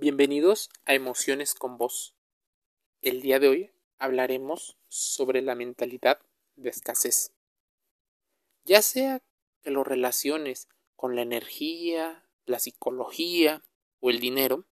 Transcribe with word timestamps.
Bienvenidos 0.00 0.70
a 0.86 0.94
Emociones 0.94 1.52
con 1.52 1.76
Vos. 1.76 2.14
El 3.02 3.20
día 3.20 3.38
de 3.38 3.48
hoy 3.48 3.70
hablaremos 3.98 4.78
sobre 4.88 5.42
la 5.42 5.54
mentalidad 5.54 6.18
de 6.56 6.70
escasez. 6.70 7.34
Ya 8.64 8.80
sea 8.80 9.20
que 9.60 9.70
lo 9.70 9.84
relaciones 9.84 10.68
con 10.96 11.16
la 11.16 11.20
energía, 11.20 12.24
la 12.46 12.58
psicología 12.60 13.62
o 14.00 14.08
el 14.08 14.20
dinero, 14.20 14.64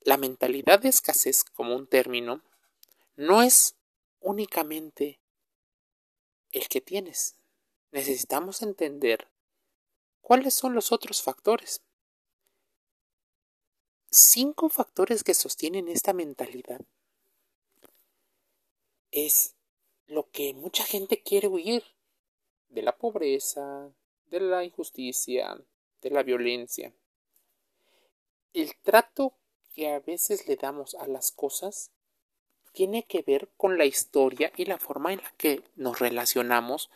la 0.00 0.16
mentalidad 0.16 0.80
de 0.80 0.88
escasez 0.88 1.44
como 1.44 1.76
un 1.76 1.86
término 1.86 2.42
no 3.16 3.42
es 3.42 3.76
únicamente 4.20 5.20
el 6.52 6.68
que 6.68 6.80
tienes. 6.80 7.36
Necesitamos 7.92 8.62
entender 8.62 9.28
cuáles 10.22 10.54
son 10.54 10.72
los 10.72 10.90
otros 10.90 11.20
factores 11.20 11.82
cinco 14.18 14.68
factores 14.68 15.22
que 15.22 15.34
sostienen 15.34 15.88
esta 15.88 16.12
mentalidad 16.12 16.80
es 19.10 19.54
lo 20.06 20.30
que 20.30 20.54
mucha 20.54 20.84
gente 20.84 21.22
quiere 21.22 21.48
huir 21.48 21.84
de 22.68 22.82
la 22.82 22.96
pobreza, 22.96 23.90
de 24.26 24.40
la 24.40 24.64
injusticia, 24.64 25.58
de 26.02 26.10
la 26.10 26.22
violencia. 26.22 26.92
El 28.52 28.74
trato 28.76 29.34
que 29.74 29.88
a 29.88 30.00
veces 30.00 30.48
le 30.48 30.56
damos 30.56 30.94
a 30.94 31.06
las 31.06 31.30
cosas 31.30 31.90
tiene 32.72 33.04
que 33.04 33.22
ver 33.22 33.48
con 33.56 33.78
la 33.78 33.84
historia 33.84 34.52
y 34.56 34.64
la 34.64 34.78
forma 34.78 35.12
en 35.12 35.22
la 35.22 35.30
que 35.36 35.62
nos 35.76 35.98
relacionamos 35.98 36.90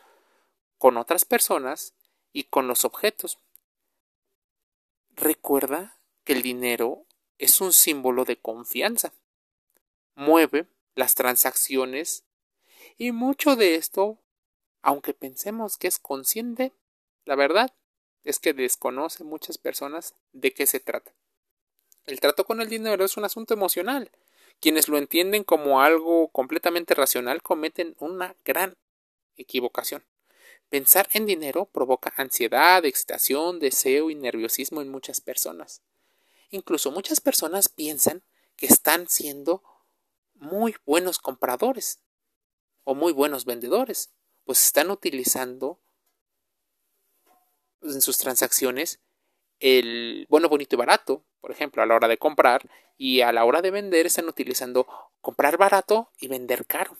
con 0.78 0.96
otras 0.96 1.24
personas 1.24 1.94
y 2.32 2.44
con 2.44 2.66
los 2.66 2.84
objetos. 2.84 3.38
Recuerda 5.10 5.98
que 6.24 6.32
el 6.32 6.42
dinero 6.42 7.06
es 7.42 7.60
un 7.60 7.72
símbolo 7.72 8.24
de 8.24 8.36
confianza. 8.36 9.12
Mueve 10.14 10.68
las 10.94 11.16
transacciones 11.16 12.22
y 12.98 13.10
mucho 13.10 13.56
de 13.56 13.74
esto, 13.74 14.18
aunque 14.80 15.12
pensemos 15.12 15.76
que 15.76 15.88
es 15.88 15.98
consciente, 15.98 16.72
la 17.24 17.34
verdad 17.34 17.74
es 18.22 18.38
que 18.38 18.52
desconoce 18.52 19.24
muchas 19.24 19.58
personas 19.58 20.14
de 20.32 20.54
qué 20.54 20.66
se 20.66 20.78
trata. 20.78 21.12
El 22.06 22.20
trato 22.20 22.44
con 22.44 22.60
el 22.60 22.68
dinero 22.68 23.04
es 23.04 23.16
un 23.16 23.24
asunto 23.24 23.54
emocional. 23.54 24.12
Quienes 24.60 24.86
lo 24.86 24.96
entienden 24.96 25.42
como 25.42 25.80
algo 25.80 26.28
completamente 26.28 26.94
racional 26.94 27.42
cometen 27.42 27.96
una 27.98 28.36
gran 28.44 28.76
equivocación. 29.36 30.04
Pensar 30.68 31.08
en 31.12 31.26
dinero 31.26 31.64
provoca 31.64 32.14
ansiedad, 32.16 32.84
excitación, 32.84 33.58
deseo 33.58 34.10
y 34.10 34.14
nerviosismo 34.14 34.80
en 34.80 34.90
muchas 34.90 35.20
personas. 35.20 35.82
Incluso 36.52 36.90
muchas 36.90 37.22
personas 37.22 37.70
piensan 37.70 38.22
que 38.56 38.66
están 38.66 39.08
siendo 39.08 39.62
muy 40.34 40.76
buenos 40.84 41.18
compradores 41.18 42.02
o 42.84 42.94
muy 42.94 43.12
buenos 43.12 43.46
vendedores, 43.46 44.12
pues 44.44 44.62
están 44.62 44.90
utilizando 44.90 45.80
en 47.80 48.02
sus 48.02 48.18
transacciones 48.18 49.00
el 49.60 50.26
bueno, 50.28 50.50
bonito 50.50 50.76
y 50.76 50.78
barato, 50.78 51.24
por 51.40 51.52
ejemplo, 51.52 51.82
a 51.82 51.86
la 51.86 51.94
hora 51.94 52.06
de 52.06 52.18
comprar 52.18 52.68
y 52.98 53.22
a 53.22 53.32
la 53.32 53.46
hora 53.46 53.62
de 53.62 53.70
vender 53.70 54.04
están 54.04 54.28
utilizando 54.28 54.86
comprar 55.22 55.56
barato 55.56 56.10
y 56.20 56.28
vender 56.28 56.66
caro, 56.66 56.98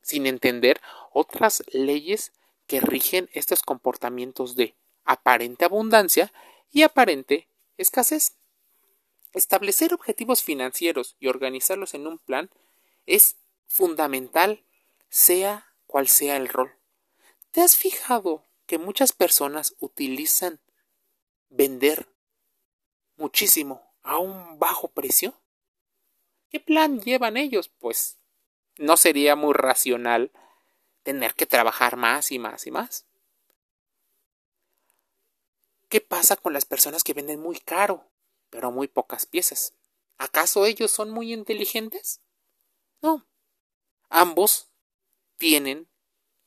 sin 0.00 0.26
entender 0.26 0.80
otras 1.12 1.62
leyes 1.72 2.32
que 2.66 2.80
rigen 2.80 3.28
estos 3.34 3.60
comportamientos 3.60 4.56
de 4.56 4.76
aparente 5.04 5.66
abundancia 5.66 6.32
y 6.70 6.84
aparente 6.84 7.48
escasez. 7.76 8.37
Establecer 9.32 9.92
objetivos 9.92 10.42
financieros 10.42 11.16
y 11.20 11.28
organizarlos 11.28 11.94
en 11.94 12.06
un 12.06 12.18
plan 12.18 12.50
es 13.06 13.36
fundamental, 13.66 14.64
sea 15.08 15.72
cual 15.86 16.08
sea 16.08 16.36
el 16.36 16.48
rol. 16.48 16.72
¿Te 17.50 17.60
has 17.60 17.76
fijado 17.76 18.44
que 18.66 18.78
muchas 18.78 19.12
personas 19.12 19.74
utilizan 19.80 20.60
vender 21.48 22.08
muchísimo 23.16 23.82
a 24.02 24.18
un 24.18 24.58
bajo 24.58 24.88
precio? 24.88 25.34
¿Qué 26.50 26.60
plan 26.60 27.00
llevan 27.00 27.36
ellos? 27.36 27.68
Pues 27.68 28.18
no 28.76 28.96
sería 28.96 29.36
muy 29.36 29.52
racional 29.52 30.30
tener 31.02 31.34
que 31.34 31.46
trabajar 31.46 31.96
más 31.96 32.32
y 32.32 32.38
más 32.38 32.66
y 32.66 32.70
más. 32.70 33.06
¿Qué 35.88 36.00
pasa 36.00 36.36
con 36.36 36.52
las 36.52 36.64
personas 36.64 37.02
que 37.02 37.14
venden 37.14 37.40
muy 37.40 37.58
caro? 37.58 38.04
Pero 38.50 38.70
muy 38.70 38.88
pocas 38.88 39.26
piezas. 39.26 39.74
¿Acaso 40.16 40.66
ellos 40.66 40.90
son 40.90 41.10
muy 41.10 41.32
inteligentes? 41.32 42.20
No. 43.00 43.26
Ambos 44.08 44.68
tienen 45.36 45.88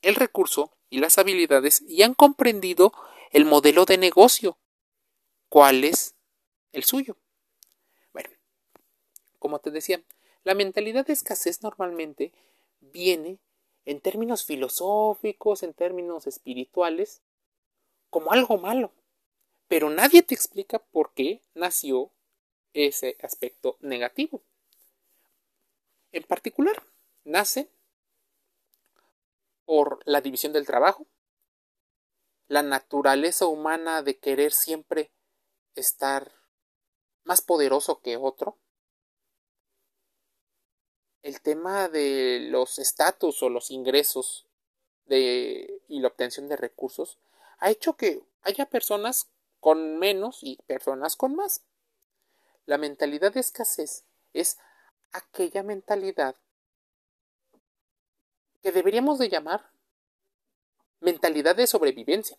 el 0.02 0.16
recurso 0.16 0.76
y 0.90 1.00
las 1.00 1.18
habilidades 1.18 1.82
y 1.82 2.04
han 2.04 2.14
comprendido 2.14 2.92
el 3.32 3.46
modelo 3.46 3.86
de 3.86 3.98
negocio. 3.98 4.58
¿Cuál 5.48 5.84
es 5.84 6.16
el 6.72 6.84
suyo? 6.84 7.18
Bueno, 8.12 8.30
como 9.40 9.60
te 9.60 9.72
decía, 9.72 10.04
la 10.44 10.54
mentalidad 10.54 11.06
de 11.06 11.14
escasez 11.14 11.62
normalmente 11.62 12.34
viene 12.80 13.40
en 13.86 14.02
términos 14.02 14.46
filosóficos, 14.46 15.64
en 15.64 15.74
términos 15.74 16.28
espirituales, 16.28 17.22
como 18.10 18.32
algo 18.32 18.58
malo 18.58 18.92
pero 19.72 19.90
nadie 19.90 20.22
te 20.22 20.36
explica 20.36 20.80
por 20.80 21.14
qué 21.14 21.42
nació 21.54 22.12
ese 22.74 23.16
aspecto 23.22 23.78
negativo. 23.80 24.44
En 26.12 26.24
particular, 26.24 26.84
nace 27.24 27.70
por 29.64 30.02
la 30.04 30.20
división 30.20 30.52
del 30.52 30.66
trabajo, 30.66 31.08
la 32.50 32.64
naturaleza 32.64 33.46
humana 33.46 34.02
de 34.02 34.20
querer 34.20 34.52
siempre 34.52 35.10
estar 35.76 36.34
más 37.24 37.42
poderoso 37.42 38.02
que 38.02 38.18
otro, 38.18 38.58
el 41.22 41.40
tema 41.40 41.88
de 41.88 42.46
los 42.50 42.78
estatus 42.78 43.42
o 43.42 43.48
los 43.48 43.72
ingresos 43.72 44.46
y 45.08 46.00
la 46.02 46.10
obtención 46.10 46.50
de 46.50 46.58
recursos 46.58 47.20
ha 47.60 47.72
hecho 47.72 47.96
que 47.96 48.22
haya 48.42 48.66
personas 48.66 49.30
con 49.62 49.98
menos 50.00 50.40
y 50.42 50.58
personas 50.68 51.16
con 51.16 51.36
más. 51.36 51.62
La 52.66 52.78
mentalidad 52.78 53.32
de 53.32 53.40
escasez 53.40 54.04
es 54.34 54.58
aquella 55.14 55.64
mentalidad 55.64 56.36
que 58.62 58.72
deberíamos 58.72 59.18
de 59.20 59.30
llamar 59.30 59.72
mentalidad 61.00 61.56
de 61.56 61.68
sobrevivencia, 61.68 62.38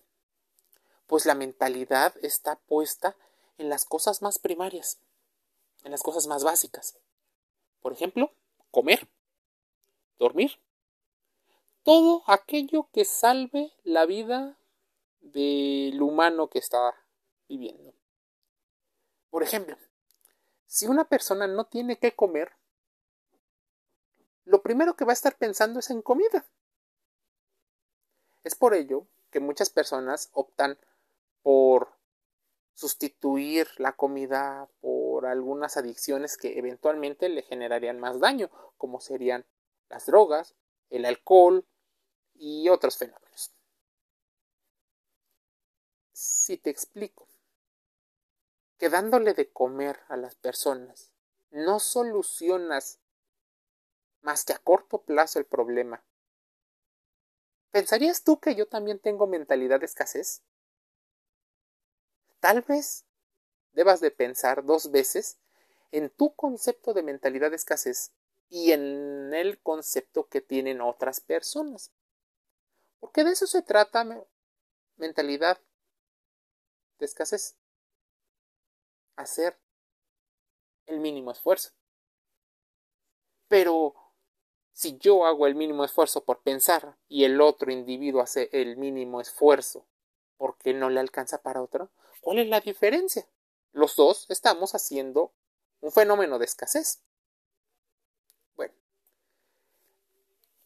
pues 1.06 1.27
la 1.27 1.34
mentalidad 1.34 2.15
está 2.22 2.56
puesta 2.56 3.16
en 3.59 3.69
las 3.69 3.84
cosas 3.84 4.22
más 4.22 4.38
primarias, 4.38 4.99
en 5.84 5.91
las 5.91 6.03
cosas 6.03 6.27
más 6.27 6.44
básicas. 6.44 6.97
Por 7.81 7.93
ejemplo, 7.93 8.32
comer, 8.71 9.09
dormir, 10.19 10.61
todo 11.82 12.22
aquello 12.27 12.88
que 12.93 13.05
salve 13.05 13.72
la 13.82 14.06
vida 14.06 14.56
del 15.21 16.00
humano 16.00 16.49
que 16.49 16.61
está 16.61 16.94
Por 19.31 19.43
ejemplo, 19.43 19.77
si 20.67 20.87
una 20.87 21.05
persona 21.05 21.47
no 21.47 21.67
tiene 21.67 21.99
que 21.99 22.15
comer, 22.15 22.53
lo 24.45 24.63
primero 24.63 24.97
que 24.97 25.05
va 25.05 25.13
a 25.13 25.15
estar 25.15 25.37
pensando 25.37 25.81
es 25.81 25.91
en 25.91 26.03
comida. 26.03 26.47
Es 28.45 28.55
por 28.55 28.75
ello 28.75 29.07
que 29.31 29.41
muchas 29.41 29.71
personas 29.71 30.31
optan 30.33 30.79
por 31.43 31.93
sustituir 32.75 33.69
la 33.79 33.93
comida 33.93 34.69
por 34.81 35.26
algunas 35.26 35.76
adicciones 35.76 36.37
que 36.37 36.59
eventualmente 36.59 37.29
le 37.29 37.43
generarían 37.43 38.00
más 38.00 38.19
daño, 38.19 38.50
como 38.79 39.00
serían 39.00 39.47
las 39.88 40.06
drogas, 40.06 40.55
el 40.91 41.05
alcohol 41.05 41.67
y 42.35 42.69
otros 42.69 42.97
fenómenos. 42.97 43.53
Si 46.12 46.56
te 46.56 46.71
explico 46.71 47.31
que 48.82 48.90
dándole 48.90 49.32
de 49.32 49.49
comer 49.49 50.00
a 50.08 50.17
las 50.17 50.34
personas 50.34 51.12
no 51.52 51.79
solucionas 51.79 52.99
más 54.23 54.44
que 54.44 54.55
a 54.55 54.58
corto 54.58 55.02
plazo 55.02 55.38
el 55.38 55.44
problema. 55.44 56.02
¿Pensarías 57.70 58.25
tú 58.25 58.40
que 58.40 58.56
yo 58.56 58.67
también 58.67 58.99
tengo 58.99 59.29
mentalidad 59.29 59.79
de 59.79 59.87
escasez? 59.87 60.43
Tal 62.40 62.62
vez 62.62 63.05
debas 63.70 64.00
de 64.00 64.11
pensar 64.11 64.64
dos 64.64 64.90
veces 64.90 65.38
en 65.93 66.11
tu 66.11 66.35
concepto 66.35 66.93
de 66.93 67.05
mentalidad 67.05 67.50
de 67.50 67.56
escasez 67.58 68.11
y 68.49 68.73
en 68.73 69.32
el 69.32 69.61
concepto 69.61 70.26
que 70.26 70.40
tienen 70.40 70.81
otras 70.81 71.20
personas. 71.20 71.93
Porque 72.99 73.23
de 73.23 73.31
eso 73.31 73.46
se 73.46 73.62
trata 73.62 74.26
mentalidad 74.96 75.61
de 76.99 77.06
escasez 77.06 77.62
hacer 79.17 79.59
el 80.87 81.00
mínimo 81.00 81.31
esfuerzo. 81.31 81.70
Pero 83.49 83.94
si 84.73 84.97
yo 84.99 85.26
hago 85.26 85.47
el 85.47 85.55
mínimo 85.55 85.85
esfuerzo 85.85 86.25
por 86.25 86.43
pensar 86.43 86.97
y 87.09 87.25
el 87.25 87.41
otro 87.41 87.70
individuo 87.70 88.23
hace 88.23 88.49
el 88.53 88.76
mínimo 88.76 89.20
esfuerzo 89.20 89.87
porque 90.38 90.75
no 90.75 90.91
le 90.91 91.00
alcanza 91.00 91.43
para 91.43 91.62
otro, 91.62 91.91
¿cuál 92.20 92.38
es 92.38 92.49
la 92.49 92.61
diferencia? 92.61 93.29
Los 93.73 93.97
dos 93.97 94.26
estamos 94.29 94.75
haciendo 94.75 95.32
un 95.81 95.93
fenómeno 95.93 96.38
de 96.38 96.47
escasez. 96.47 97.03
Bueno, 98.56 98.75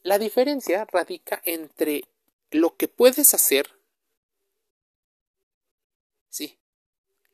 la 0.03 0.19
diferencia 0.19 0.85
radica 0.85 1.43
entre 1.45 2.05
lo 2.51 2.77
que 2.77 2.89
puedes 2.89 3.35
hacer, 3.35 3.76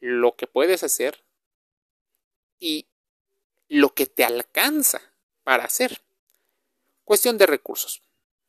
lo 0.02 0.34
que 0.34 0.48
puedes 0.48 0.82
hacer 0.82 1.22
y 2.58 2.86
lo 3.68 3.94
que 3.94 4.06
te 4.06 4.24
alcanza 4.24 5.00
para 5.44 5.64
hacer. 5.64 6.02
Cuestión 7.04 7.38
de 7.38 7.46
recursos. 7.46 8.02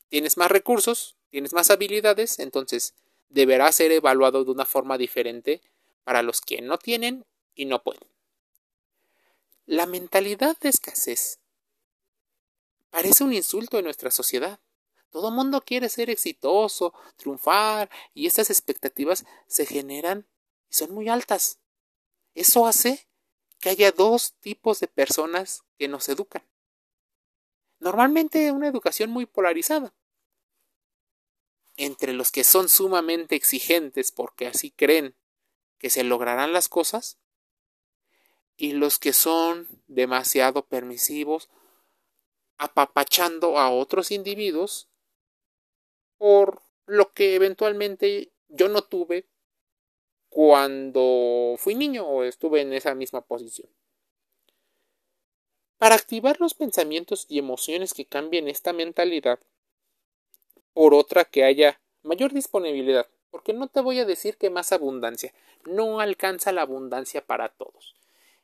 Tienes 0.10 0.36
más 0.36 0.50
recursos, 0.50 1.16
tienes 1.30 1.54
más 1.54 1.70
habilidades, 1.70 2.40
entonces 2.40 2.96
deberá 3.30 3.72
ser 3.72 3.92
evaluado 3.92 4.44
de 4.44 4.50
una 4.50 4.66
forma 4.66 4.98
diferente 4.98 5.62
para 6.04 6.24
los 6.24 6.42
que 6.42 6.62
no 6.64 6.80
tienen 6.80 7.24
y 7.54 7.66
no 7.66 7.84
pueden. 7.84 8.08
La 9.68 9.86
mentalidad 9.86 10.58
de 10.58 10.70
escasez 10.70 11.38
parece 12.90 13.24
un 13.24 13.32
insulto 13.32 13.78
en 13.78 13.86
nuestra 13.86 14.10
sociedad. 14.10 14.60
Todo 15.12 15.30
mundo 15.30 15.62
quiere 15.62 15.88
ser 15.90 16.10
exitoso, 16.10 16.96
triunfar, 17.16 17.92
y 18.16 18.26
estas 18.26 18.50
expectativas 18.50 19.24
se 19.46 19.68
generan 19.68 20.26
son 20.74 20.92
muy 20.92 21.08
altas. 21.08 21.60
Eso 22.34 22.66
hace 22.66 23.08
que 23.60 23.70
haya 23.70 23.92
dos 23.92 24.34
tipos 24.40 24.80
de 24.80 24.88
personas 24.88 25.64
que 25.78 25.88
nos 25.88 26.10
educan. 26.10 26.44
Normalmente 27.80 28.52
una 28.52 28.68
educación 28.68 29.10
muy 29.10 29.26
polarizada. 29.26 29.94
Entre 31.78 32.14
los 32.14 32.32
que 32.32 32.44
son 32.44 32.70
sumamente 32.70 33.36
exigentes 33.36 34.12
porque 34.12 34.48
así 34.48 34.72
creen 34.72 35.16
que 35.78 35.90
se 35.90 36.04
lograrán 36.04 36.54
las 36.54 36.70
cosas 36.70 37.20
y 38.58 38.74
los 38.74 39.00
que 39.00 39.14
son 39.14 39.68
demasiado 39.88 40.66
permisivos 40.66 41.50
apapachando 42.58 43.60
a 43.60 43.70
otros 43.70 44.12
individuos 44.12 44.88
por 46.18 46.62
lo 46.86 47.12
que 47.14 47.36
eventualmente 47.36 48.32
yo 48.48 48.70
no 48.70 48.84
tuve 48.84 49.28
cuando 50.34 51.54
fui 51.60 51.76
niño 51.76 52.08
o 52.08 52.24
estuve 52.24 52.62
en 52.62 52.74
esa 52.74 52.96
misma 52.96 53.22
posición. 53.22 53.70
Para 55.78 55.94
activar 55.94 56.40
los 56.40 56.56
pensamientos 56.56 57.28
y 57.30 57.38
emociones 57.38 57.94
que 57.94 58.06
cambien 58.06 58.48
esta 58.48 58.74
mentalidad 58.74 59.38
por 60.74 60.96
otra 60.96 61.24
que 61.24 61.44
haya 61.44 61.80
mayor 62.02 62.34
disponibilidad, 62.34 63.08
porque 63.30 63.54
no 63.54 63.68
te 63.68 63.82
voy 63.82 64.00
a 64.00 64.06
decir 64.06 64.38
que 64.38 64.50
más 64.50 64.72
abundancia, 64.72 65.36
no 65.66 66.00
alcanza 66.00 66.52
la 66.52 66.64
abundancia 66.64 67.24
para 67.24 67.50
todos. 67.50 67.94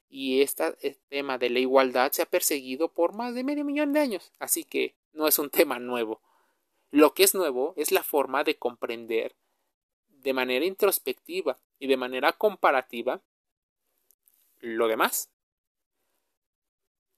Y 0.10 0.44
este 0.44 1.00
tema 1.10 1.40
de 1.40 1.50
la 1.50 1.58
igualdad 1.58 2.12
se 2.12 2.22
ha 2.22 2.28
perseguido 2.28 2.90
por 2.90 3.16
más 3.16 3.34
de 3.34 3.44
medio 3.44 3.66
millón 3.66 3.94
de 3.94 4.02
años, 4.02 4.32
así 4.38 4.64
que 4.64 4.94
no 5.12 5.28
es 5.28 5.40
un 5.40 5.50
tema 5.50 5.80
nuevo. 5.80 6.22
Lo 6.92 7.16
que 7.16 7.24
es 7.24 7.34
nuevo 7.34 7.74
es 7.78 7.92
la 7.92 8.04
forma 8.04 8.44
de 8.44 8.58
comprender 8.58 9.36
de 10.08 10.34
manera 10.34 10.66
introspectiva 10.66 11.58
y 11.80 11.88
de 11.88 11.98
manera 11.98 12.34
comparativa 12.34 13.22
lo 14.60 14.88
demás. 14.88 15.30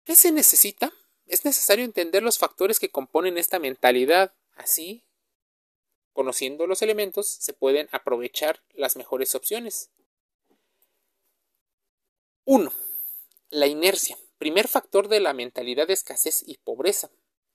¿Qué 0.06 0.16
se 0.16 0.32
necesita? 0.32 0.94
Es 1.26 1.46
necesario 1.46 1.86
entender 1.86 2.24
los 2.24 2.38
factores 2.38 2.80
que 2.80 2.90
componen 2.90 3.38
esta 3.38 3.60
mentalidad. 3.60 4.34
Así, 4.54 5.04
conociendo 6.14 6.68
los 6.68 6.82
elementos, 6.82 7.28
se 7.28 7.54
pueden 7.54 7.90
aprovechar 7.92 8.62
las 8.74 8.96
mejores 8.96 9.34
opciones. 9.36 9.90
1. 12.46 12.72
La 13.50 13.68
inercia. 13.68 14.18
Primer 14.38 14.68
factor 14.68 15.08
de 15.08 15.20
la 15.20 15.34
mentalidad 15.34 15.88
de 15.88 15.94
escasez 15.94 16.44
y 16.46 16.58
pobreza. 16.58 17.12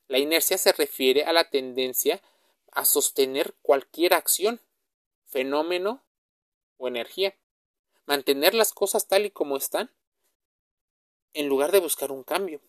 La 0.09 0.19
inercia 0.19 0.57
se 0.57 0.73
refiere 0.73 1.25
a 1.25 1.33
la 1.33 1.51
tendencia 1.51 2.23
a 2.71 2.85
sostener 2.85 3.55
cualquier 3.63 4.15
acción, 4.15 4.61
fenómeno 5.27 6.06
o 6.79 6.89
energía. 6.89 7.35
Mantener 8.07 8.55
las 8.55 8.73
cosas 8.73 9.09
tal 9.09 9.27
y 9.27 9.31
como 9.31 9.57
están 9.57 9.91
en 11.35 11.49
lugar 11.49 11.71
de 11.73 11.81
buscar 11.81 12.13
un 12.13 12.23
cambio. 12.23 12.61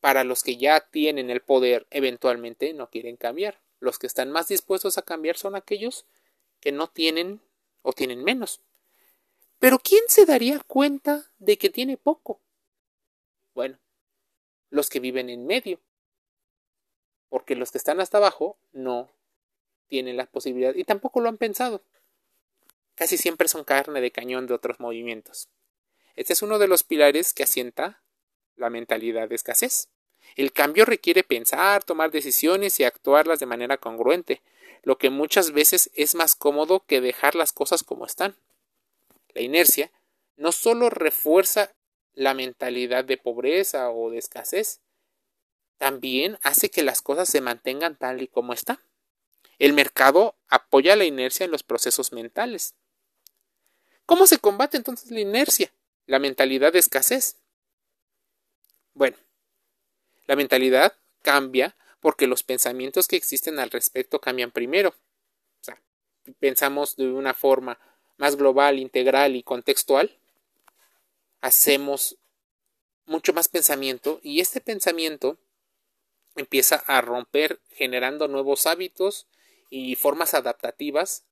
Para 0.00 0.22
los 0.22 0.42
que 0.42 0.56
ya 0.56 0.80
tienen 0.80 1.30
el 1.30 1.40
poder, 1.40 1.86
eventualmente 1.90 2.72
no 2.72 2.88
quieren 2.88 3.16
cambiar. 3.16 3.60
Los 3.80 3.98
que 3.98 4.06
están 4.06 4.30
más 4.30 4.48
dispuestos 4.48 4.98
a 4.98 5.02
cambiar 5.02 5.36
son 5.36 5.56
aquellos 5.56 6.06
que 6.60 6.72
no 6.72 6.88
tienen 6.88 7.40
o 7.82 7.92
tienen 7.92 8.22
menos. 8.22 8.60
Pero 9.58 9.78
¿quién 9.80 10.02
se 10.08 10.24
daría 10.24 10.60
cuenta 10.60 11.30
de 11.38 11.58
que 11.58 11.70
tiene 11.70 11.96
poco? 11.96 12.40
Bueno, 13.54 13.78
los 14.70 14.88
que 14.88 15.00
viven 15.00 15.30
en 15.30 15.46
medio. 15.46 15.80
Porque 17.28 17.56
los 17.56 17.72
que 17.72 17.78
están 17.78 18.00
hasta 18.00 18.18
abajo 18.18 18.56
no 18.72 19.10
tienen 19.88 20.16
la 20.16 20.26
posibilidad 20.26 20.74
y 20.74 20.84
tampoco 20.84 21.20
lo 21.20 21.28
han 21.28 21.38
pensado. 21.38 21.82
Casi 22.98 23.16
siempre 23.16 23.46
son 23.46 23.62
carne 23.62 24.00
de 24.00 24.10
cañón 24.10 24.48
de 24.48 24.54
otros 24.54 24.80
movimientos. 24.80 25.48
Este 26.16 26.32
es 26.32 26.42
uno 26.42 26.58
de 26.58 26.66
los 26.66 26.82
pilares 26.82 27.32
que 27.32 27.44
asienta 27.44 28.02
la 28.56 28.70
mentalidad 28.70 29.28
de 29.28 29.36
escasez. 29.36 29.88
El 30.34 30.52
cambio 30.52 30.84
requiere 30.84 31.22
pensar, 31.22 31.84
tomar 31.84 32.10
decisiones 32.10 32.80
y 32.80 32.84
actuarlas 32.84 33.38
de 33.38 33.46
manera 33.46 33.76
congruente, 33.76 34.42
lo 34.82 34.98
que 34.98 35.10
muchas 35.10 35.52
veces 35.52 35.90
es 35.94 36.16
más 36.16 36.34
cómodo 36.34 36.84
que 36.86 37.00
dejar 37.00 37.36
las 37.36 37.52
cosas 37.52 37.84
como 37.84 38.04
están. 38.04 38.34
La 39.32 39.42
inercia 39.42 39.92
no 40.36 40.50
solo 40.50 40.90
refuerza 40.90 41.72
la 42.14 42.34
mentalidad 42.34 43.04
de 43.04 43.16
pobreza 43.16 43.90
o 43.90 44.10
de 44.10 44.18
escasez, 44.18 44.80
también 45.76 46.36
hace 46.42 46.68
que 46.68 46.82
las 46.82 47.00
cosas 47.00 47.28
se 47.28 47.40
mantengan 47.40 47.96
tal 47.96 48.22
y 48.22 48.26
como 48.26 48.52
están. 48.52 48.80
El 49.60 49.72
mercado 49.72 50.34
apoya 50.48 50.96
la 50.96 51.04
inercia 51.04 51.44
en 51.44 51.52
los 51.52 51.62
procesos 51.62 52.12
mentales. 52.12 52.74
¿Cómo 54.08 54.26
se 54.26 54.38
combate 54.38 54.76
entonces 54.78 55.10
la 55.10 55.20
inercia? 55.20 55.70
la 56.08 56.18
mentalidad 56.18 56.72
de 56.72 56.80
escasez. 56.80 57.36
Bueno, 58.94 59.16
la 60.26 60.34
mentalidad 60.34 60.94
cambia 61.22 61.76
porque 62.00 62.26
los 62.26 62.42
pensamientos 62.42 63.06
que 63.06 63.16
existen 63.16 63.58
al 63.58 63.70
respecto 63.70 64.18
cambian 64.20 64.50
primero. 64.50 64.88
O 64.88 65.64
sea, 65.64 65.80
pensamos 66.40 66.96
de 66.96 67.08
una 67.08 67.34
forma 67.34 67.78
más 68.16 68.36
global, 68.36 68.78
integral 68.78 69.36
y 69.36 69.42
contextual. 69.42 70.18
Hacemos 71.42 72.16
mucho 73.04 73.34
más 73.34 73.48
pensamiento 73.48 74.18
y 74.22 74.40
este 74.40 74.62
pensamiento 74.62 75.38
empieza 76.36 76.76
a 76.86 77.02
romper 77.02 77.60
generando 77.70 78.28
nuevos 78.28 78.66
hábitos 78.66 79.26
y 79.68 79.94
formas 79.94 80.32
adaptativas. 80.32 81.26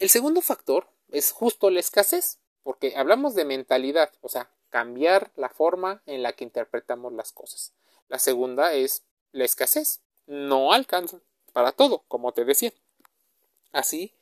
El 0.00 0.08
segundo 0.08 0.40
factor 0.40 0.88
es 1.10 1.30
justo 1.30 1.68
la 1.68 1.78
escasez, 1.78 2.38
porque 2.62 2.96
hablamos 2.96 3.34
de 3.34 3.44
mentalidad, 3.44 4.10
o 4.22 4.30
sea, 4.30 4.50
cambiar 4.70 5.30
la 5.36 5.50
forma 5.50 6.02
en 6.06 6.22
la 6.22 6.32
que 6.32 6.42
interpretamos 6.42 7.12
las 7.12 7.32
cosas. 7.32 7.74
La 8.08 8.18
segunda 8.18 8.72
es 8.72 9.04
la 9.32 9.44
escasez. 9.44 10.00
No 10.26 10.72
alcanza 10.72 11.20
para 11.52 11.72
todo, 11.72 12.04
como 12.08 12.32
te 12.32 12.46
decía. 12.46 12.72
Así, 13.72 14.14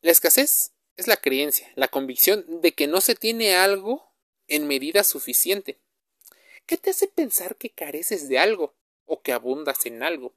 la 0.00 0.10
escasez 0.10 0.72
es 0.96 1.06
la 1.06 1.18
creencia, 1.18 1.70
la 1.74 1.88
convicción 1.88 2.62
de 2.62 2.72
que 2.72 2.86
no 2.86 3.02
se 3.02 3.14
tiene 3.14 3.56
algo 3.56 4.10
en 4.48 4.66
medida 4.66 5.04
suficiente. 5.04 5.78
¿Qué 6.64 6.78
te 6.78 6.90
hace 6.90 7.08
pensar 7.08 7.56
que 7.56 7.68
careces 7.68 8.28
de 8.30 8.38
algo 8.38 8.74
o 9.04 9.20
que 9.20 9.32
abundas 9.32 9.84
en 9.84 10.02
algo? 10.02 10.32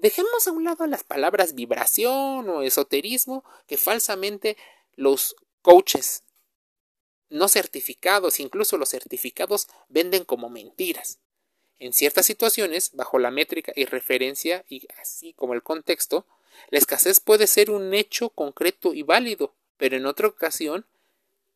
Dejemos 0.00 0.46
a 0.46 0.52
un 0.52 0.64
lado 0.64 0.86
las 0.86 1.04
palabras 1.04 1.54
vibración 1.54 2.48
o 2.48 2.62
esoterismo 2.62 3.44
que 3.66 3.76
falsamente 3.76 4.56
los 4.96 5.36
coaches 5.60 6.22
no 7.28 7.48
certificados, 7.48 8.40
incluso 8.40 8.78
los 8.78 8.88
certificados, 8.88 9.68
venden 9.90 10.24
como 10.24 10.48
mentiras. 10.48 11.18
En 11.78 11.92
ciertas 11.92 12.24
situaciones, 12.24 12.92
bajo 12.94 13.18
la 13.18 13.30
métrica 13.30 13.72
y 13.76 13.84
referencia 13.84 14.64
y 14.68 14.88
así 15.00 15.34
como 15.34 15.52
el 15.52 15.62
contexto, 15.62 16.26
la 16.70 16.78
escasez 16.78 17.20
puede 17.20 17.46
ser 17.46 17.70
un 17.70 17.92
hecho 17.92 18.30
concreto 18.30 18.94
y 18.94 19.02
válido, 19.02 19.54
pero 19.76 19.98
en 19.98 20.06
otra 20.06 20.28
ocasión 20.28 20.86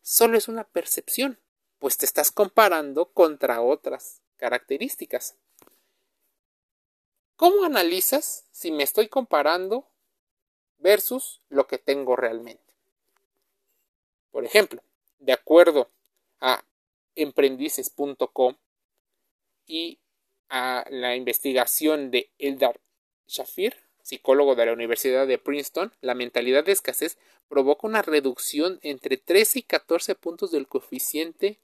solo 0.02 0.36
es 0.36 0.48
una 0.48 0.64
percepción, 0.64 1.40
pues 1.78 1.96
te 1.96 2.04
estás 2.04 2.30
comparando 2.30 3.06
contra 3.06 3.62
otras 3.62 4.20
características. 4.36 5.34
¿Cómo 7.36 7.64
analizas 7.64 8.46
si 8.52 8.70
me 8.70 8.84
estoy 8.84 9.08
comparando 9.08 9.88
versus 10.78 11.40
lo 11.48 11.66
que 11.66 11.78
tengo 11.78 12.14
realmente? 12.14 12.62
Por 14.30 14.44
ejemplo, 14.44 14.82
de 15.18 15.32
acuerdo 15.32 15.90
a 16.40 16.64
emprendices.com 17.16 18.56
y 19.66 19.98
a 20.48 20.84
la 20.90 21.16
investigación 21.16 22.10
de 22.10 22.30
Eldar 22.38 22.80
Shafir, 23.26 23.76
psicólogo 24.02 24.54
de 24.54 24.66
la 24.66 24.72
Universidad 24.72 25.26
de 25.26 25.38
Princeton, 25.38 25.92
la 26.00 26.14
mentalidad 26.14 26.64
de 26.64 26.72
escasez 26.72 27.18
provoca 27.48 27.86
una 27.86 28.02
reducción 28.02 28.78
entre 28.82 29.16
13 29.16 29.60
y 29.60 29.62
14 29.62 30.14
puntos 30.14 30.52
del 30.52 30.68
coeficiente 30.68 31.58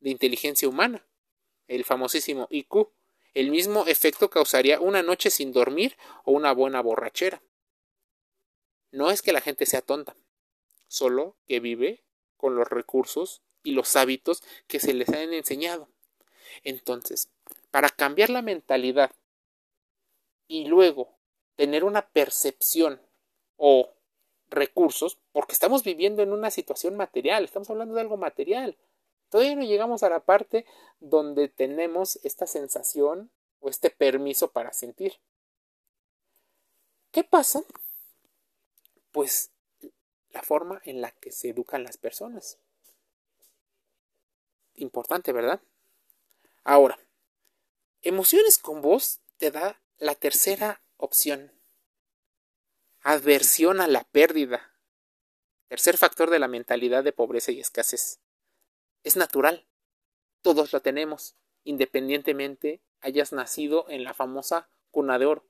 de 0.00 0.10
inteligencia 0.10 0.68
humana, 0.68 1.06
el 1.66 1.84
famosísimo 1.84 2.46
IQ. 2.50 2.90
El 3.34 3.50
mismo 3.50 3.86
efecto 3.86 4.28
causaría 4.28 4.80
una 4.80 5.02
noche 5.02 5.30
sin 5.30 5.52
dormir 5.52 5.96
o 6.24 6.32
una 6.32 6.52
buena 6.52 6.80
borrachera. 6.80 7.42
No 8.90 9.10
es 9.10 9.22
que 9.22 9.32
la 9.32 9.40
gente 9.40 9.66
sea 9.66 9.82
tonta, 9.82 10.16
solo 10.88 11.36
que 11.46 11.60
vive 11.60 12.02
con 12.36 12.56
los 12.56 12.68
recursos 12.68 13.42
y 13.62 13.72
los 13.72 13.94
hábitos 13.94 14.42
que 14.66 14.80
se 14.80 14.94
les 14.94 15.08
han 15.10 15.32
enseñado. 15.32 15.88
Entonces, 16.64 17.30
para 17.70 17.88
cambiar 17.88 18.30
la 18.30 18.42
mentalidad 18.42 19.12
y 20.48 20.66
luego 20.66 21.16
tener 21.54 21.84
una 21.84 22.08
percepción 22.08 23.00
o 23.56 23.92
recursos, 24.48 25.18
porque 25.32 25.52
estamos 25.52 25.84
viviendo 25.84 26.22
en 26.22 26.32
una 26.32 26.50
situación 26.50 26.96
material, 26.96 27.44
estamos 27.44 27.70
hablando 27.70 27.94
de 27.94 28.00
algo 28.00 28.16
material. 28.16 28.76
Todavía 29.30 29.54
no 29.54 29.62
llegamos 29.62 30.02
a 30.02 30.10
la 30.10 30.20
parte 30.20 30.66
donde 30.98 31.48
tenemos 31.48 32.18
esta 32.24 32.46
sensación 32.46 33.30
o 33.60 33.70
este 33.70 33.90
permiso 33.90 34.50
para 34.50 34.72
sentir. 34.72 35.20
¿Qué 37.12 37.24
pasa? 37.24 37.62
Pues 39.12 39.50
la 40.30 40.42
forma 40.42 40.80
en 40.84 41.00
la 41.00 41.12
que 41.12 41.32
se 41.32 41.50
educan 41.50 41.84
las 41.84 41.96
personas. 41.96 42.58
Importante, 44.74 45.32
¿verdad? 45.32 45.60
Ahora, 46.64 46.98
emociones 48.02 48.58
con 48.58 48.82
voz 48.82 49.20
te 49.38 49.50
da 49.50 49.80
la 49.98 50.14
tercera 50.14 50.82
opción. 50.96 51.52
Adversión 53.02 53.80
a 53.80 53.86
la 53.86 54.04
pérdida. 54.04 54.74
Tercer 55.68 55.96
factor 55.96 56.30
de 56.30 56.38
la 56.38 56.48
mentalidad 56.48 57.04
de 57.04 57.12
pobreza 57.12 57.52
y 57.52 57.60
escasez. 57.60 58.20
Es 59.02 59.16
natural. 59.16 59.66
Todos 60.42 60.72
la 60.72 60.80
tenemos, 60.80 61.36
independientemente 61.64 62.80
hayas 63.00 63.32
nacido 63.32 63.86
en 63.88 64.04
la 64.04 64.14
famosa 64.14 64.68
cuna 64.90 65.18
de 65.18 65.26
oro. 65.26 65.44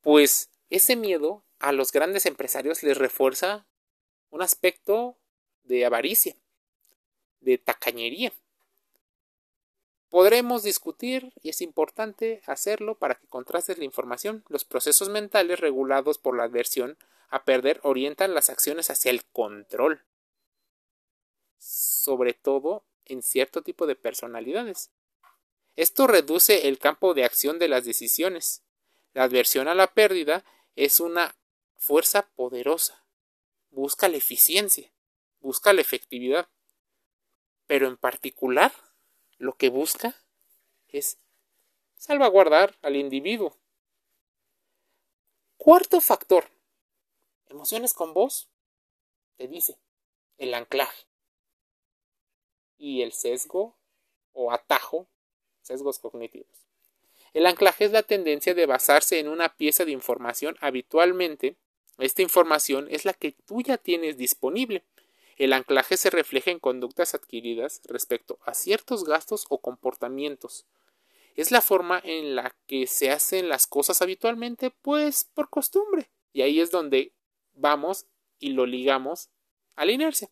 Pues 0.00 0.50
ese 0.70 0.96
miedo 0.96 1.44
a 1.58 1.72
los 1.72 1.92
grandes 1.92 2.26
empresarios 2.26 2.82
les 2.82 2.96
refuerza 2.96 3.66
un 4.30 4.42
aspecto 4.42 5.16
de 5.62 5.84
avaricia, 5.84 6.36
de 7.40 7.58
tacañería. 7.58 8.32
Podremos 10.10 10.62
discutir, 10.62 11.32
y 11.42 11.48
es 11.48 11.60
importante 11.60 12.40
hacerlo 12.46 12.96
para 12.98 13.16
que 13.16 13.26
contrastes 13.26 13.78
la 13.78 13.84
información. 13.84 14.44
Los 14.48 14.64
procesos 14.64 15.08
mentales 15.08 15.58
regulados 15.58 16.18
por 16.18 16.36
la 16.36 16.44
adversión 16.44 16.96
a 17.30 17.44
perder 17.44 17.80
orientan 17.82 18.32
las 18.34 18.48
acciones 18.48 18.90
hacia 18.90 19.10
el 19.10 19.24
control, 19.24 20.04
sobre 21.58 22.34
todo 22.34 22.84
en 23.04 23.22
cierto 23.22 23.62
tipo 23.62 23.86
de 23.86 23.96
personalidades. 23.96 24.90
Esto 25.76 26.06
reduce 26.06 26.68
el 26.68 26.78
campo 26.78 27.14
de 27.14 27.24
acción 27.24 27.58
de 27.58 27.68
las 27.68 27.84
decisiones. 27.84 28.62
La 29.12 29.24
adversión 29.24 29.68
a 29.68 29.74
la 29.74 29.92
pérdida 29.92 30.44
es 30.76 31.00
una 31.00 31.36
fuerza 31.76 32.28
poderosa. 32.34 33.04
Busca 33.70 34.08
la 34.08 34.16
eficiencia, 34.16 34.92
busca 35.40 35.72
la 35.72 35.80
efectividad. 35.80 36.48
Pero 37.66 37.88
en 37.88 37.96
particular, 37.96 38.72
lo 39.38 39.56
que 39.56 39.68
busca 39.68 40.14
es 40.88 41.18
salvaguardar 41.96 42.76
al 42.82 42.96
individuo. 42.96 43.56
Cuarto 45.56 46.00
factor. 46.00 46.50
Emociones 47.46 47.94
con 47.94 48.14
voz. 48.14 48.48
Te 49.36 49.48
dice 49.48 49.78
el 50.38 50.54
anclaje 50.54 51.06
y 52.84 53.00
el 53.00 53.12
sesgo 53.12 53.74
o 54.34 54.52
atajo, 54.52 55.08
sesgos 55.62 55.98
cognitivos. 55.98 56.68
El 57.32 57.46
anclaje 57.46 57.86
es 57.86 57.92
la 57.92 58.02
tendencia 58.02 58.54
de 58.54 58.66
basarse 58.66 59.18
en 59.18 59.28
una 59.28 59.56
pieza 59.56 59.86
de 59.86 59.92
información 59.92 60.56
habitualmente. 60.60 61.56
Esta 61.96 62.20
información 62.20 62.86
es 62.90 63.06
la 63.06 63.14
que 63.14 63.32
tú 63.32 63.62
ya 63.62 63.78
tienes 63.78 64.18
disponible. 64.18 64.84
El 65.38 65.54
anclaje 65.54 65.96
se 65.96 66.10
refleja 66.10 66.50
en 66.50 66.60
conductas 66.60 67.14
adquiridas 67.14 67.80
respecto 67.84 68.38
a 68.44 68.52
ciertos 68.52 69.04
gastos 69.04 69.46
o 69.48 69.62
comportamientos. 69.62 70.66
Es 71.36 71.50
la 71.50 71.62
forma 71.62 72.02
en 72.04 72.36
la 72.36 72.54
que 72.66 72.86
se 72.86 73.10
hacen 73.10 73.48
las 73.48 73.66
cosas 73.66 74.02
habitualmente, 74.02 74.70
pues 74.82 75.30
por 75.32 75.48
costumbre. 75.48 76.10
Y 76.34 76.42
ahí 76.42 76.60
es 76.60 76.70
donde 76.70 77.12
vamos 77.54 78.04
y 78.38 78.50
lo 78.50 78.66
ligamos 78.66 79.30
a 79.74 79.86
la 79.86 79.92
inercia. 79.92 80.28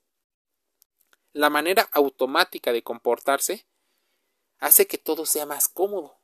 La 1.33 1.49
manera 1.49 1.89
automática 1.93 2.73
de 2.73 2.83
comportarse 2.83 3.65
hace 4.59 4.87
que 4.87 4.99
todo 4.99 5.27
sea 5.27 5.47
más 5.47 5.69
cómodo. 5.69 6.17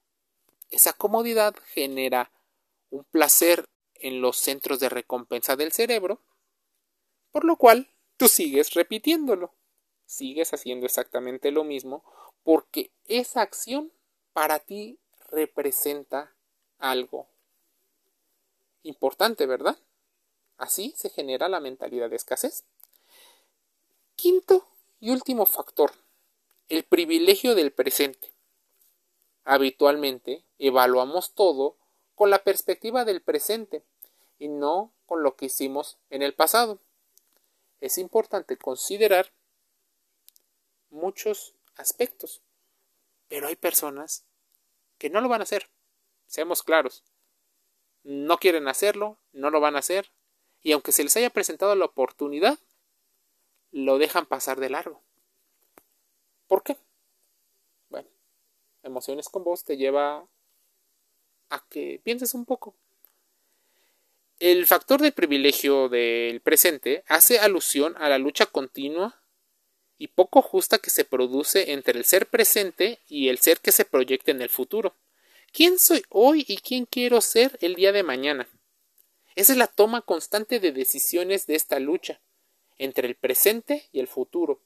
Esa 0.70 0.92
comodidad 0.92 1.56
genera 1.72 2.30
un 2.90 3.04
placer 3.04 3.64
en 3.94 4.20
los 4.20 4.36
centros 4.36 4.80
de 4.80 4.88
recompensa 4.88 5.56
del 5.56 5.72
cerebro, 5.72 6.20
por 7.30 7.44
lo 7.44 7.56
cual 7.56 7.90
tú 8.16 8.28
sigues 8.28 8.74
repitiéndolo. 8.74 9.54
Sigues 10.04 10.52
haciendo 10.52 10.86
exactamente 10.86 11.50
lo 11.50 11.64
mismo 11.64 12.04
porque 12.42 12.90
esa 13.06 13.42
acción 13.42 13.92
para 14.32 14.58
ti 14.58 14.98
representa 15.30 16.34
algo 16.78 17.28
importante, 18.82 19.46
¿verdad? 19.46 19.78
Así 20.56 20.94
se 20.96 21.10
genera 21.10 21.48
la 21.48 21.60
mentalidad 21.60 22.10
de 22.10 22.16
escasez. 22.16 22.64
Quinto 24.16 24.66
y 25.00 25.10
último 25.10 25.46
factor, 25.46 25.92
el 26.68 26.84
privilegio 26.84 27.54
del 27.54 27.72
presente. 27.72 28.34
Habitualmente 29.44 30.44
evaluamos 30.58 31.34
todo 31.34 31.76
con 32.14 32.30
la 32.30 32.42
perspectiva 32.42 33.04
del 33.04 33.22
presente 33.22 33.84
y 34.38 34.48
no 34.48 34.92
con 35.06 35.22
lo 35.22 35.36
que 35.36 35.46
hicimos 35.46 35.98
en 36.10 36.22
el 36.22 36.34
pasado. 36.34 36.80
Es 37.80 37.96
importante 37.96 38.56
considerar 38.56 39.32
muchos 40.90 41.54
aspectos, 41.76 42.42
pero 43.28 43.46
hay 43.46 43.56
personas 43.56 44.24
que 44.98 45.10
no 45.10 45.20
lo 45.20 45.28
van 45.28 45.40
a 45.40 45.44
hacer. 45.44 45.68
Seamos 46.26 46.62
claros. 46.62 47.04
No 48.02 48.38
quieren 48.38 48.68
hacerlo, 48.68 49.18
no 49.32 49.50
lo 49.50 49.60
van 49.60 49.76
a 49.76 49.80
hacer, 49.80 50.10
y 50.60 50.72
aunque 50.72 50.92
se 50.92 51.04
les 51.04 51.16
haya 51.16 51.30
presentado 51.30 51.74
la 51.74 51.84
oportunidad, 51.84 52.58
lo 53.70 53.98
dejan 53.98 54.26
pasar 54.26 54.60
de 54.60 54.70
largo. 54.70 55.02
¿Por 56.46 56.62
qué? 56.62 56.76
emociones 58.88 59.28
con 59.28 59.44
vos 59.44 59.64
te 59.64 59.76
lleva 59.76 60.26
a 61.50 61.64
que 61.68 62.00
pienses 62.02 62.34
un 62.34 62.44
poco. 62.44 62.74
El 64.38 64.66
factor 64.66 65.00
de 65.00 65.12
privilegio 65.12 65.88
del 65.88 66.40
presente 66.40 67.04
hace 67.06 67.38
alusión 67.38 67.94
a 67.98 68.08
la 68.08 68.18
lucha 68.18 68.46
continua 68.46 69.20
y 69.98 70.08
poco 70.08 70.42
justa 70.42 70.78
que 70.78 70.90
se 70.90 71.04
produce 71.04 71.72
entre 71.72 71.98
el 71.98 72.04
ser 72.04 72.26
presente 72.26 73.00
y 73.08 73.28
el 73.28 73.38
ser 73.38 73.60
que 73.60 73.72
se 73.72 73.84
proyecta 73.84 74.30
en 74.30 74.42
el 74.42 74.48
futuro. 74.48 74.94
¿Quién 75.52 75.78
soy 75.78 76.04
hoy 76.08 76.44
y 76.46 76.58
quién 76.58 76.86
quiero 76.86 77.20
ser 77.20 77.58
el 77.62 77.74
día 77.74 77.90
de 77.90 78.04
mañana? 78.04 78.48
Esa 79.34 79.52
es 79.52 79.58
la 79.58 79.66
toma 79.66 80.02
constante 80.02 80.60
de 80.60 80.72
decisiones 80.72 81.46
de 81.46 81.56
esta 81.56 81.80
lucha 81.80 82.20
entre 82.78 83.08
el 83.08 83.14
presente 83.14 83.88
y 83.92 84.00
el 84.00 84.08
futuro. 84.08 84.60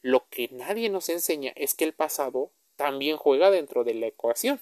Lo 0.00 0.28
que 0.28 0.48
nadie 0.48 0.88
nos 0.90 1.08
enseña 1.08 1.52
es 1.54 1.74
que 1.74 1.84
el 1.84 1.92
pasado 1.92 2.50
también 2.76 3.16
juega 3.16 3.50
dentro 3.50 3.84
de 3.84 3.94
la 3.94 4.06
ecuación. 4.06 4.60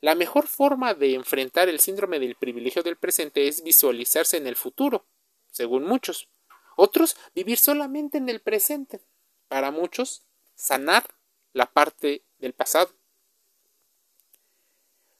La 0.00 0.14
mejor 0.14 0.46
forma 0.46 0.94
de 0.94 1.14
enfrentar 1.14 1.68
el 1.68 1.80
síndrome 1.80 2.18
del 2.20 2.34
privilegio 2.34 2.82
del 2.82 2.96
presente 2.96 3.48
es 3.48 3.62
visualizarse 3.62 4.36
en 4.36 4.46
el 4.46 4.56
futuro, 4.56 5.04
según 5.50 5.84
muchos. 5.84 6.28
Otros, 6.76 7.16
vivir 7.34 7.58
solamente 7.58 8.18
en 8.18 8.28
el 8.28 8.40
presente. 8.40 9.00
Para 9.48 9.70
muchos, 9.70 10.22
sanar 10.54 11.04
la 11.52 11.66
parte 11.66 12.22
del 12.38 12.54
pasado. 12.54 12.90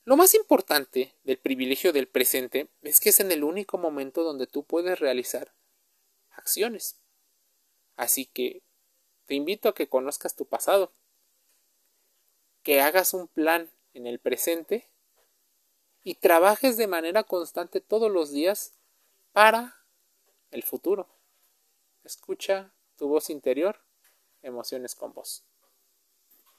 Lo 0.05 0.17
más 0.17 0.35
importante 0.35 1.15
del 1.25 1.37
privilegio 1.37 1.93
del 1.93 2.09
presente 2.09 2.69
es 2.83 3.01
que 3.01 3.11
es 3.11 3.21
en 3.21 3.33
el 3.33 3.45
único 3.45 3.77
momento 3.77 4.23
donde 4.23 4.47
tú 4.47 4.65
puedes 4.65 4.99
realizar 4.99 5.53
acciones. 6.31 7.01
Así 7.97 8.27
que 8.27 8.63
te 9.27 9.35
invito 9.35 9.69
a 9.69 9.75
que 9.75 9.89
conozcas 9.89 10.37
tu 10.37 10.47
pasado, 10.47 10.93
que 12.63 12.81
hagas 12.81 13.15
un 13.15 13.29
plan 13.29 13.71
en 13.95 14.07
el 14.07 14.19
presente 14.19 14.91
y 16.03 16.15
trabajes 16.15 16.77
de 16.77 16.87
manera 16.87 17.25
constante 17.25 17.81
todos 17.81 18.11
los 18.11 18.31
días 18.31 18.73
para 19.33 19.85
el 20.51 20.63
futuro. 20.63 21.09
Escucha 22.05 22.75
tu 22.97 23.09
voz 23.09 23.31
interior, 23.31 23.81
emociones 24.43 24.95
con 24.95 25.13
voz. 25.13 25.45